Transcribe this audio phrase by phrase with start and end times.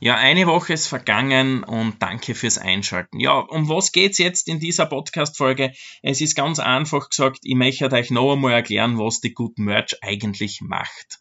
[0.00, 3.18] Ja, eine Woche ist vergangen und danke fürs Einschalten.
[3.18, 5.72] Ja, um was geht's jetzt in dieser Podcast-Folge?
[6.02, 9.96] Es ist ganz einfach gesagt, ich möchte euch noch einmal erklären, was die Good Merch
[10.00, 11.18] eigentlich macht.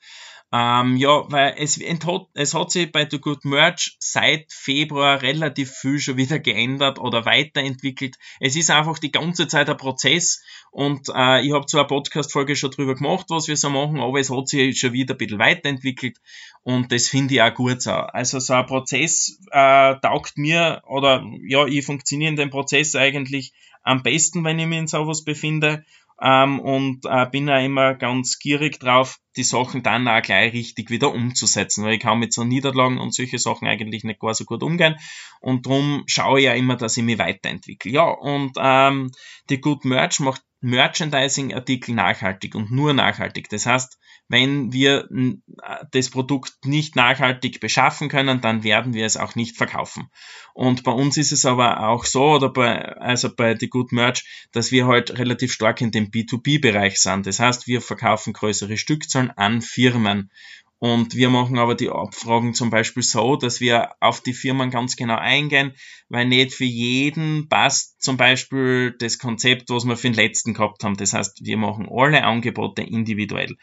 [0.53, 5.99] Ähm, ja, weil es, es hat sich bei The Good Merch seit Februar relativ viel
[5.99, 8.15] schon wieder geändert oder weiterentwickelt.
[8.39, 10.41] Es ist einfach die ganze Zeit ein Prozess
[10.71, 14.21] und äh, ich habe zwar eine Podcast-Folge schon drüber gemacht, was wir so machen, aber
[14.21, 16.17] es hat sich schon wieder ein bisschen weiterentwickelt
[16.63, 17.91] und das finde ich auch gut so.
[17.91, 23.51] Also so ein Prozess äh, taugt mir oder ja, ich funktioniere in dem Prozess eigentlich
[23.83, 25.83] am besten, wenn ich mich in sowas befinde
[26.21, 30.89] ähm, und äh, bin auch immer ganz gierig drauf, die Sachen dann auch gleich richtig
[30.89, 34.45] wieder umzusetzen, weil ich kann mit so Niederlagen und solche Sachen eigentlich nicht gar so
[34.45, 34.95] gut umgehen
[35.41, 37.91] und darum schaue ich ja immer, dass ich mich weiterentwickle.
[37.91, 39.11] Ja, und ähm,
[39.49, 43.49] die Good Merch macht Merchandising-Artikel nachhaltig und nur nachhaltig.
[43.49, 43.99] Das heißt,
[44.29, 45.07] wenn wir
[45.91, 50.09] das Produkt nicht nachhaltig beschaffen können, dann werden wir es auch nicht verkaufen.
[50.53, 54.47] Und bei uns ist es aber auch so, oder bei, also bei The Good Merch,
[54.51, 57.25] dass wir halt relativ stark in dem B2B-Bereich sind.
[57.25, 60.31] Das heißt, wir verkaufen größere Stückzahlen an Firmen.
[60.79, 64.95] Und wir machen aber die Abfragen zum Beispiel so, dass wir auf die Firmen ganz
[64.95, 65.73] genau eingehen,
[66.07, 70.83] weil nicht für jeden passt zum Beispiel das Konzept, was wir für den letzten gehabt
[70.83, 70.95] haben.
[70.95, 73.55] Das heißt, wir machen alle Angebote individuell.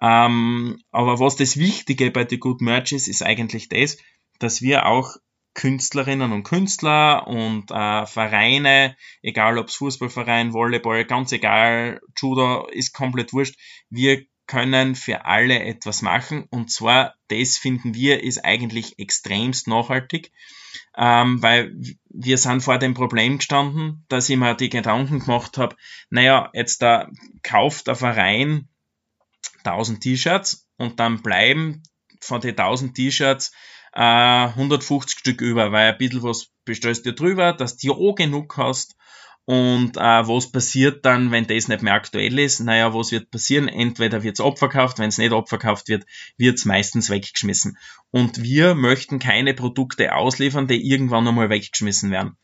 [0.00, 3.98] Ähm, aber was das Wichtige bei The Good Merch ist, ist eigentlich das,
[4.38, 5.16] dass wir auch
[5.54, 12.92] Künstlerinnen und Künstler und äh, Vereine, egal ob es Fußballverein, Volleyball, ganz egal, Judo ist
[12.94, 13.58] komplett wurscht.
[13.90, 16.44] Wir können für alle etwas machen.
[16.50, 20.32] Und zwar, das finden wir, ist eigentlich extremst nachhaltig,
[20.96, 21.72] ähm, weil
[22.08, 25.76] wir sind vor dem Problem gestanden, dass ich mir die Gedanken gemacht habe,
[26.10, 27.08] naja, jetzt da
[27.44, 28.68] kauft der Verein
[29.64, 31.84] 1000 T-Shirts und dann bleiben
[32.20, 33.52] von den 1000 T-Shirts
[33.92, 38.56] äh, 150 Stück über, weil ein bisschen was bestellst du drüber, dass du auch genug
[38.56, 38.96] hast
[39.50, 42.60] und äh, was passiert dann, wenn das nicht mehr aktuell ist?
[42.60, 43.66] Naja, was wird passieren?
[43.66, 46.06] Entweder wird es abverkauft, wenn es nicht abverkauft wird,
[46.36, 47.76] wird es meistens weggeschmissen.
[48.12, 52.36] Und wir möchten keine Produkte ausliefern, die irgendwann einmal weggeschmissen werden.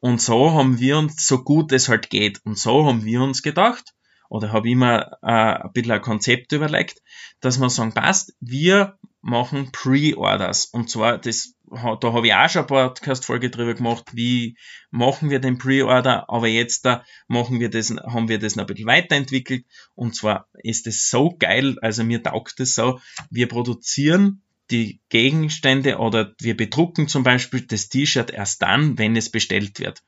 [0.00, 3.42] Und so haben wir uns, so gut es halt geht, und so haben wir uns
[3.42, 3.94] gedacht,
[4.28, 7.00] oder habe ich mir äh, ein bisschen ein Konzept überlegt,
[7.38, 10.64] dass wir sagen, passt, wir machen Pre-Orders.
[10.64, 11.54] Und zwar, das,
[12.00, 14.56] da habe ich auch schon eine Podcast-Folge drüber gemacht, wie
[14.90, 18.66] machen wir den Pre-Order, aber jetzt da machen wir das, haben wir das noch ein
[18.66, 19.64] bisschen weiterentwickelt.
[19.94, 23.00] Und zwar ist es so geil, also mir taugt es so,
[23.30, 29.30] wir produzieren die Gegenstände oder wir bedrucken zum Beispiel das T-Shirt erst dann, wenn es
[29.30, 30.02] bestellt wird.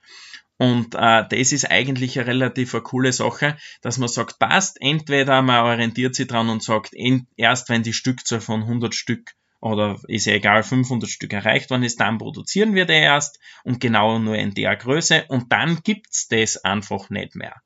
[0.58, 5.40] Und äh, das ist eigentlich eine relativ eine coole Sache, dass man sagt, passt, entweder
[5.40, 6.92] man orientiert sich dran und sagt,
[7.36, 11.82] erst wenn die Stückzahl von 100 Stück oder ist ja egal, 500 Stück erreicht worden
[11.82, 16.28] ist, dann produzieren wir der erst und genau nur in der Größe und dann gibt's
[16.28, 17.56] das einfach nicht mehr.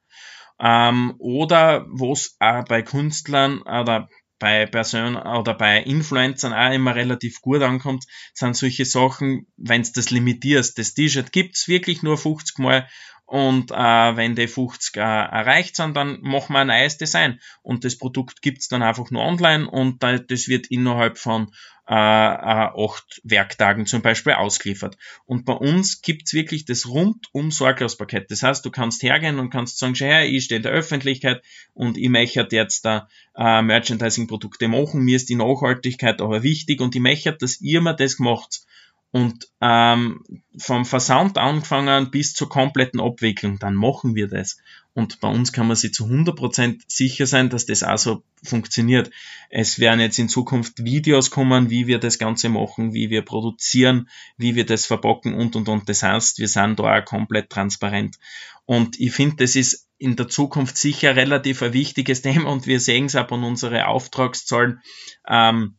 [0.60, 6.94] Ähm, oder wo es auch bei Künstlern oder bei Personen oder bei Influencern auch immer
[6.94, 10.76] relativ gut ankommt, sind solche Sachen, wenn du das limitierst.
[10.78, 12.88] Das T-Shirt gibt's wirklich nur 50 Mal
[13.26, 17.40] und äh, wenn die 50 äh, erreicht sind, dann machen wir ein neues Design.
[17.62, 21.50] Und das Produkt gibt's dann einfach nur online und das wird innerhalb von
[21.88, 24.96] äh, äh, acht Werktagen zum Beispiel ausgeliefert.
[25.26, 28.30] Und bei uns gibt's wirklich das rundum Sorglospaket.
[28.30, 31.42] Das heißt, du kannst hergehen und kannst sagen, schau her, ich stehe in der Öffentlichkeit
[31.72, 35.02] und ich möchte jetzt da äh, Merchandising-Produkte machen.
[35.02, 38.64] Mir ist die Nachhaltigkeit aber wichtig und ich möchte, dass ihr mir das macht.
[39.14, 40.24] Und ähm,
[40.58, 44.56] vom Versand angefangen bis zur kompletten Abwicklung, dann machen wir das.
[44.92, 49.12] Und bei uns kann man sich zu 100% sicher sein, dass das auch so funktioniert.
[49.50, 54.08] Es werden jetzt in Zukunft Videos kommen, wie wir das Ganze machen, wie wir produzieren,
[54.36, 55.88] wie wir das verpacken und, und, und.
[55.88, 58.18] Das heißt, wir sind da auch komplett transparent.
[58.64, 62.80] Und ich finde, das ist in der Zukunft sicher relativ ein wichtiges Thema und wir
[62.80, 64.80] sehen es auch an unseren Auftragszahlen.
[65.28, 65.76] Ähm,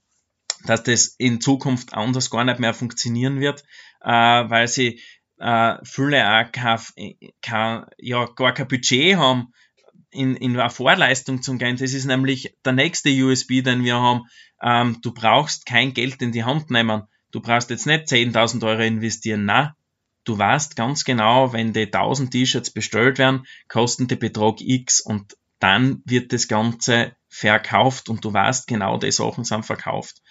[0.66, 3.64] dass das in Zukunft anders gar nicht mehr funktionieren wird,
[4.02, 5.02] äh, weil sie
[5.38, 6.80] äh, viele auch kein,
[7.42, 9.54] kein, ja, gar kein Budget haben,
[10.12, 11.78] in, in eine Vorleistung zu gehen.
[11.78, 14.22] Das ist nämlich der nächste USB, den wir haben.
[14.62, 17.04] Ähm, du brauchst kein Geld in die Hand nehmen.
[17.32, 19.46] Du brauchst jetzt nicht 10.000 Euro investieren.
[19.46, 19.76] Na,
[20.24, 25.36] du weißt ganz genau, wenn die 1000 T-Shirts bestellt werden, kosten die Betrag X und
[25.60, 30.22] dann wird das Ganze verkauft und du weißt genau, die Sachen sind verkauft.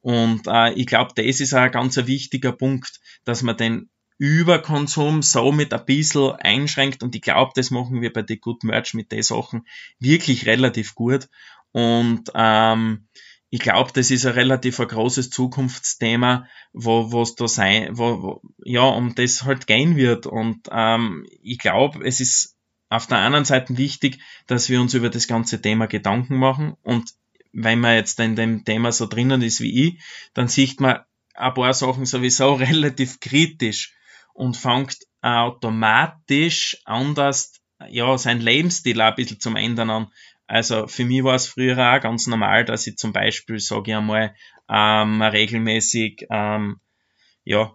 [0.00, 5.74] Und äh, ich glaube, das ist ein ganz wichtiger Punkt, dass man den Überkonsum somit
[5.74, 9.22] ein bisschen einschränkt und ich glaube, das machen wir bei The Good Merch mit den
[9.22, 9.66] Sachen
[9.98, 11.28] wirklich relativ gut
[11.72, 13.08] und ähm,
[13.54, 18.42] ich glaube, das ist ein relativ ein großes Zukunftsthema, wo es da sein, wo, wo,
[18.64, 20.26] ja, um das halt gehen wird.
[20.26, 22.51] Und ähm, ich glaube, es ist
[22.92, 26.76] auf der anderen Seite wichtig, dass wir uns über das ganze Thema Gedanken machen.
[26.82, 27.14] Und
[27.52, 30.02] wenn man jetzt in dem Thema so drinnen ist wie ich,
[30.34, 31.00] dann sieht man
[31.34, 33.94] ein paar Sachen sowieso relativ kritisch
[34.34, 40.12] und fängt automatisch anders, ja, sein Lebensstil ein bisschen zum Ändern an.
[40.46, 43.96] Also für mich war es früher auch ganz normal, dass ich zum Beispiel, sage ich
[43.96, 44.34] einmal,
[44.68, 46.78] ähm, regelmäßig ähm,
[47.44, 47.74] ja,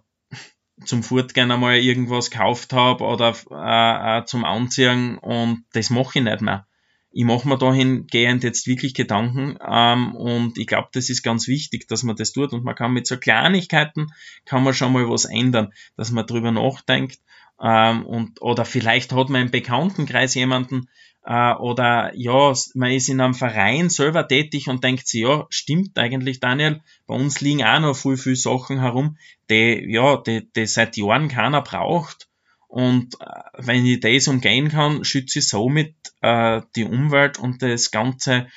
[0.84, 6.24] zum Fortgehen einmal irgendwas gekauft habe oder äh, äh, zum Anziehen und das mache ich
[6.24, 6.66] nicht mehr.
[7.10, 11.88] Ich mache mir dahingehend jetzt wirklich Gedanken ähm, und ich glaube, das ist ganz wichtig,
[11.88, 14.12] dass man das tut und man kann mit so Kleinigkeiten
[14.44, 17.18] kann man schon mal was ändern, dass man drüber nachdenkt
[17.62, 20.88] ähm, und oder vielleicht hat man im Bekanntenkreis jemanden,
[21.24, 25.98] äh, oder ja, man ist in einem Verein selber tätig und denkt sich, ja, stimmt
[25.98, 29.18] eigentlich, Daniel, bei uns liegen auch noch viel, viel Sachen herum,
[29.50, 32.28] die, ja, die, die seit Jahren keiner braucht.
[32.66, 33.26] Und äh,
[33.58, 38.48] wenn ich das umgehen kann, schütze ich somit äh, die Umwelt und das Ganze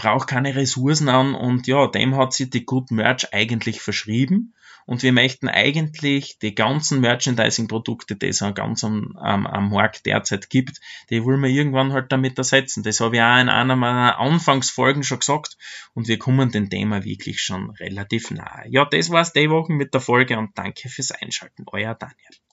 [0.00, 4.54] braucht keine Ressourcen an und ja, dem hat sich die Good Merch eigentlich verschrieben
[4.86, 10.48] und wir möchten eigentlich die ganzen Merchandising-Produkte, die es ganz am, am, am Markt derzeit
[10.48, 10.80] gibt,
[11.10, 12.82] die wollen wir irgendwann halt damit ersetzen.
[12.82, 15.58] Das habe ich auch in einer meiner Anfangsfolgen schon gesagt
[15.92, 18.68] und wir kommen dem Thema wirklich schon relativ nahe.
[18.68, 21.66] Ja, das war's die Woche mit der Folge und danke fürs Einschalten.
[21.66, 22.40] Euer Daniel.